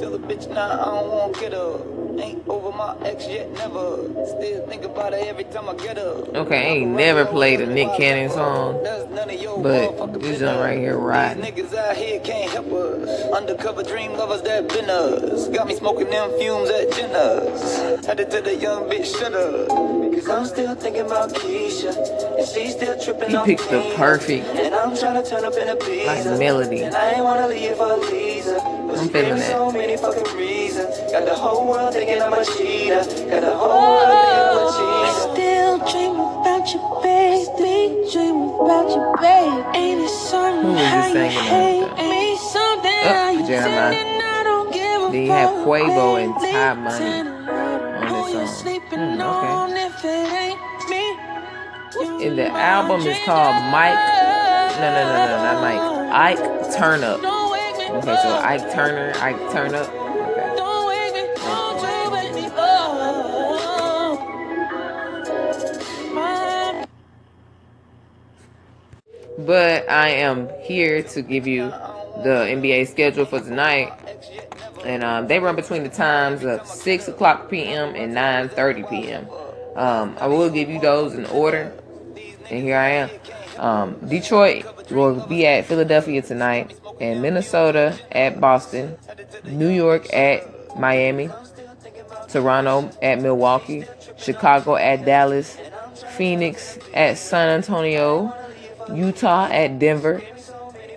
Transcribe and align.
Tell 0.00 0.14
a 0.14 0.18
bitch 0.18 0.48
nah, 0.48 0.72
I 0.72 0.84
don't 0.84 1.08
want 1.10 1.38
get 1.38 1.52
her. 1.52 2.00
Ain't 2.18 2.46
over 2.48 2.76
my 2.76 2.96
ex 3.06 3.26
yet, 3.28 3.50
never. 3.52 3.96
Still 4.26 4.66
think 4.66 4.84
about 4.84 5.12
it 5.12 5.26
every 5.26 5.44
time 5.44 5.68
I 5.68 5.74
get 5.74 5.96
her. 5.96 6.24
Okay, 6.34 6.58
I 6.58 6.68
ain't 6.76 6.90
never 6.90 7.24
played 7.24 7.60
a 7.60 7.66
Nick 7.66 7.96
Cannon 7.96 8.30
song, 8.30 8.82
but 9.62 10.20
this 10.20 10.42
one 10.42 10.58
right 10.58 10.78
here, 10.78 10.96
right? 10.96 11.36
Niggas 11.36 11.74
out 11.74 11.96
here 11.96 12.20
can't 12.20 12.50
help 12.50 12.72
us. 12.72 13.32
Undercover 13.32 13.82
dream 13.82 14.12
lovers 14.12 14.42
that 14.42 14.68
been 14.68 14.90
us. 14.90 15.48
Got 15.48 15.68
me 15.68 15.74
smoking 15.76 16.10
them 16.10 16.30
fumes 16.38 16.70
at 16.70 16.92
Jenna's. 16.92 18.06
Had 18.06 18.18
to 18.18 18.40
the 18.40 18.56
young 18.56 18.84
bitch 18.84 19.18
shut 19.18 19.32
up. 19.34 19.68
Cause 19.68 20.28
I'm 20.28 20.46
still 20.46 20.74
thinking 20.74 21.06
about 21.06 21.30
Keisha. 21.30 22.38
And 22.38 22.46
she's 22.46 22.72
still 22.72 22.98
tripping 23.00 23.30
He 23.30 23.36
picked 23.44 23.70
the 23.70 23.94
perfect 23.96 24.46
I'm 24.80 24.96
trying 24.96 25.22
to 25.22 25.28
turn 25.28 25.44
up 25.44 25.54
in 25.54 25.68
a 25.68 25.76
pizza. 25.76 26.06
like 26.30 26.38
melody. 26.38 26.82
And 26.82 26.94
I 26.94 27.10
ain't 27.12 27.24
wanna 27.24 27.48
leave 27.48 27.76
for 27.76 27.96
Lisa. 27.98 28.54
But 28.88 28.98
I'm 28.98 29.08
feeling 29.08 29.12
gave 29.12 29.38
that. 29.38 29.50
so 29.52 29.70
many 29.72 29.96
fucking 29.96 30.36
reasons. 30.36 30.88
Got 31.12 31.24
the 31.26 31.34
whole 31.34 31.68
world 31.68 31.92
thinking 31.92 32.20
I'm 32.22 32.32
a 32.32 32.44
cheater. 32.44 33.04
Got 33.30 33.40
the 33.42 33.54
whole 33.54 33.92
world 33.92 34.08
thinking 34.08 34.40
I'm 34.40 34.56
a 34.56 34.66
cheater. 34.72 35.04
I 35.04 35.34
Still 35.36 35.78
dream 35.90 36.16
about 36.16 36.64
you, 36.72 36.80
baby. 37.02 38.10
Dream 38.10 38.36
about 38.56 38.88
you, 38.88 39.02
baby. 39.20 39.78
Ain't 39.78 40.00
it 40.00 40.08
something 40.08 40.64
Who 40.64 40.74
how 40.74 41.06
you 41.12 41.28
hate 41.28 41.92
me? 42.00 42.36
Something 42.36 43.04
Oh, 43.04 43.14
how 43.14 43.30
you 43.30 43.46
Jeremiah. 43.46 43.94
I 43.94 44.42
don't 44.44 44.72
give 44.72 45.02
a 45.02 45.12
Then 45.12 45.24
you 45.26 45.30
have 45.32 45.50
fuck, 45.50 45.66
Quavo 45.66 46.24
and 46.24 46.34
baby. 46.40 46.52
Ty 46.52 46.74
Money 46.74 47.30
on 48.00 48.08
who 48.08 48.24
this 48.24 48.32
you 48.34 48.46
song. 48.46 48.56
sleeping 48.62 48.98
Hmm, 48.98 49.20
okay. 49.20 49.52
on 49.60 49.70
if 49.76 50.04
it 50.04 50.32
ain't 50.32 50.88
me? 50.88 51.04
You 52.00 52.20
And 52.28 52.38
the 52.38 52.48
my 52.50 52.60
album 52.60 53.00
is 53.06 53.18
called 53.26 53.54
Mike. 53.72 54.09
No, 54.80 54.88
no, 54.88 54.94
no, 54.94 55.12
no, 55.12 55.26
no, 55.26 55.42
not 55.42 55.60
Mike. 55.60 55.78
Ike 56.10 56.74
Turn 56.74 57.04
Up. 57.04 57.20
Don't 57.20 57.52
wake 57.52 57.76
me 57.76 57.84
Okay, 57.98 58.16
so. 58.22 58.34
Ike 58.34 58.72
Turner, 58.72 59.12
Ike 59.16 59.52
Turn 59.52 59.74
Up. 59.74 59.86
Okay. 59.90 60.54
Don't 60.56 60.86
wake 60.88 61.12
me, 61.12 61.20
don't 61.36 61.82
you 61.82 62.10
wake 62.10 62.34
me 62.34 62.46
up. 62.56 62.94
My 66.14 66.86
But 69.40 69.90
I 69.90 70.08
am 70.08 70.48
here 70.62 71.02
to 71.02 71.20
give 71.20 71.46
you 71.46 71.64
the 71.64 72.46
NBA 72.48 72.88
schedule 72.88 73.26
for 73.26 73.40
tonight. 73.40 73.92
And 74.86 75.04
um, 75.04 75.26
they 75.26 75.40
run 75.40 75.56
between 75.56 75.82
the 75.82 75.90
times 75.90 76.42
of 76.42 76.66
6 76.66 77.08
o'clock 77.08 77.50
p.m. 77.50 77.94
and 77.94 78.14
9.30 78.14 78.88
p.m. 78.88 79.28
Um, 79.76 80.16
I 80.18 80.26
will 80.26 80.48
give 80.48 80.70
you 80.70 80.80
those 80.80 81.12
in 81.12 81.26
order. 81.26 81.70
And 82.48 82.62
here 82.62 82.78
I 82.78 82.88
am. 82.88 83.10
Um, 83.60 83.94
Detroit 84.08 84.90
will 84.90 85.26
be 85.26 85.46
at 85.46 85.66
Philadelphia 85.66 86.22
tonight. 86.22 86.76
And 87.00 87.22
Minnesota 87.22 87.98
at 88.10 88.40
Boston. 88.40 88.96
New 89.44 89.68
York 89.68 90.12
at 90.12 90.78
Miami. 90.78 91.30
Toronto 92.28 92.90
at 93.02 93.20
Milwaukee. 93.20 93.84
Chicago 94.16 94.76
at 94.76 95.04
Dallas. 95.04 95.56
Phoenix 96.16 96.78
at 96.94 97.18
San 97.18 97.48
Antonio. 97.48 98.34
Utah 98.94 99.46
at 99.50 99.78
Denver, 99.78 100.22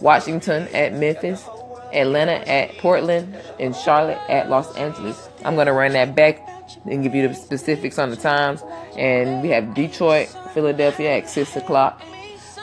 Washington 0.00 0.68
at 0.68 0.94
Memphis, 0.94 1.44
Atlanta 1.92 2.48
at 2.48 2.76
Portland, 2.78 3.36
and 3.60 3.74
Charlotte 3.76 4.18
at 4.28 4.48
Los 4.48 4.74
Angeles. 4.76 5.28
I'm 5.44 5.54
going 5.54 5.66
to 5.66 5.72
run 5.72 5.92
that 5.92 6.14
back 6.14 6.48
and 6.86 7.02
give 7.02 7.14
you 7.14 7.28
the 7.28 7.34
specifics 7.34 7.98
on 7.98 8.10
the 8.10 8.16
times. 8.16 8.62
And 8.96 9.42
we 9.42 9.50
have 9.50 9.74
Detroit, 9.74 10.28
Philadelphia 10.54 11.18
at 11.18 11.28
6 11.28 11.56
o'clock, 11.56 12.00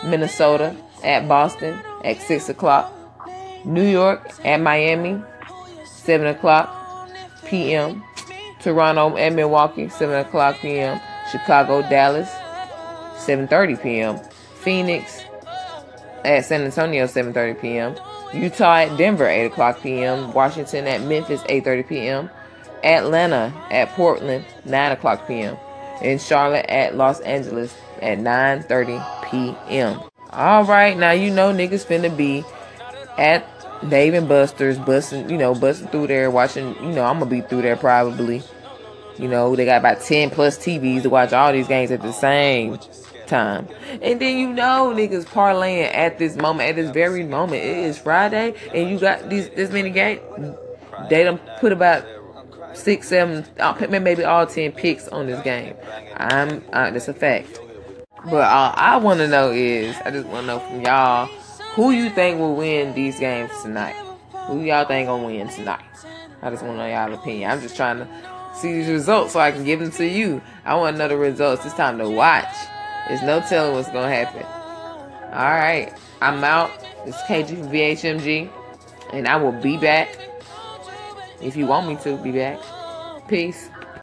Minnesota 0.03 0.75
at 1.03 1.27
Boston 1.27 1.79
at 2.03 2.21
6 2.21 2.49
o'clock, 2.49 2.93
New 3.65 3.85
York 3.85 4.31
at 4.45 4.57
Miami, 4.57 5.21
7 5.85 6.27
o'clock 6.27 7.09
p.m., 7.45 8.03
Toronto 8.61 9.17
at 9.17 9.33
Milwaukee, 9.33 9.89
7 9.89 10.19
o'clock 10.19 10.57
p.m., 10.59 10.99
Chicago, 11.31 11.81
Dallas, 11.83 12.29
7.30 13.25 13.81
p.m., 13.81 14.19
Phoenix 14.61 15.23
at 16.25 16.45
San 16.45 16.61
Antonio, 16.61 17.05
7.30 17.05 17.61
p.m., 17.61 17.95
Utah 18.33 18.77
at 18.77 18.97
Denver, 18.97 19.27
8 19.27 19.45
o'clock 19.45 19.81
p.m., 19.81 20.33
Washington 20.33 20.87
at 20.87 21.01
Memphis, 21.01 21.41
8.30 21.43 21.87
p.m., 21.87 22.29
Atlanta 22.83 23.53
at 23.71 23.89
Portland, 23.89 24.45
9 24.65 24.91
o'clock 24.91 25.27
p.m., 25.27 25.57
and 26.01 26.21
Charlotte 26.21 26.65
at 26.67 26.95
Los 26.95 27.19
Angeles 27.21 27.75
at 28.01 28.19
9.30 28.19 29.18
p.m. 29.29 29.99
All 30.31 30.63
right, 30.63 30.97
now 30.97 31.11
you 31.11 31.31
know 31.31 31.51
niggas 31.51 31.85
finna 31.85 32.15
be 32.15 32.43
at 33.17 33.45
Dave 33.89 34.13
and 34.13 34.27
Buster's, 34.27 34.77
busting, 34.77 35.29
you 35.29 35.37
know, 35.37 35.55
busting 35.55 35.87
through 35.87 36.07
there, 36.07 36.29
watching, 36.29 36.75
you 36.83 36.91
know, 36.91 37.05
I'm 37.05 37.19
gonna 37.19 37.29
be 37.29 37.41
through 37.41 37.61
there 37.61 37.77
probably. 37.77 38.43
You 39.17 39.27
know, 39.27 39.55
they 39.55 39.65
got 39.65 39.79
about 39.79 40.01
10 40.01 40.29
plus 40.29 40.57
TVs 40.57 41.03
to 41.03 41.09
watch 41.09 41.33
all 41.33 41.51
these 41.51 41.67
games 41.67 41.91
at 41.91 42.01
the 42.01 42.13
same 42.13 42.79
time. 43.27 43.67
And 44.01 44.19
then 44.19 44.37
you 44.37 44.51
know 44.51 44.93
niggas 44.95 45.25
parlaying 45.25 45.93
at 45.93 46.17
this 46.17 46.35
moment, 46.35 46.69
at 46.69 46.75
this 46.75 46.89
very 46.89 47.23
moment. 47.23 47.63
It 47.63 47.77
is 47.77 47.97
Friday 47.97 48.55
and 48.73 48.89
you 48.89 48.99
got 48.99 49.29
these 49.29 49.49
this 49.49 49.71
many 49.71 49.91
games. 49.91 50.21
They 51.09 51.23
done 51.23 51.39
put 51.59 51.71
about 51.71 52.05
six, 52.73 53.07
seven, 53.07 53.45
uh, 53.59 53.75
maybe 53.89 54.23
all 54.23 54.45
ten 54.45 54.71
picks 54.71 55.07
on 55.07 55.27
this 55.27 55.41
game. 55.43 55.75
I'm 56.17 56.63
uh, 56.73 56.91
that's 56.91 57.07
a 57.07 57.13
fact. 57.13 57.59
But 58.25 58.47
all 58.47 58.73
I 58.75 58.97
want 58.97 59.19
to 59.19 59.27
know 59.27 59.51
is, 59.51 59.95
I 60.03 60.11
just 60.11 60.27
want 60.27 60.43
to 60.43 60.47
know 60.47 60.59
from 60.59 60.81
y'all, 60.81 61.27
who 61.75 61.91
you 61.91 62.09
think 62.09 62.39
will 62.39 62.55
win 62.55 62.93
these 62.93 63.17
games 63.19 63.51
tonight? 63.61 63.95
Who 64.47 64.61
y'all 64.61 64.85
think 64.85 65.07
gonna 65.07 65.25
win 65.25 65.47
tonight? 65.47 65.83
I 66.41 66.49
just 66.49 66.63
want 66.63 66.77
to 66.77 66.83
know 66.83 66.87
y'all 66.87 67.13
opinion. 67.13 67.49
I'm 67.49 67.61
just 67.61 67.75
trying 67.75 67.99
to 67.99 68.07
see 68.53 68.73
these 68.73 68.89
results 68.89 69.33
so 69.33 69.39
I 69.39 69.51
can 69.51 69.63
give 69.63 69.79
them 69.79 69.91
to 69.91 70.05
you. 70.05 70.41
I 70.65 70.75
want 70.75 70.95
to 70.95 70.99
know 70.99 71.07
the 71.07 71.17
results. 71.17 71.65
It's 71.65 71.75
time 71.75 71.97
to 71.99 72.09
watch. 72.09 72.53
There's 73.07 73.21
no 73.21 73.39
telling 73.39 73.73
what's 73.73 73.89
gonna 73.89 74.13
happen. 74.13 74.43
All 75.31 75.51
right, 75.51 75.93
I'm 76.21 76.43
out. 76.43 76.71
It's 77.05 77.21
KG 77.23 77.57
from 77.57 77.69
VHMG, 77.69 78.49
and 79.13 79.27
I 79.27 79.37
will 79.37 79.53
be 79.53 79.77
back 79.77 80.17
if 81.41 81.55
you 81.55 81.67
want 81.67 81.87
me 81.87 81.95
to 82.03 82.17
be 82.17 82.31
back. 82.31 82.59
Peace. 83.27 83.69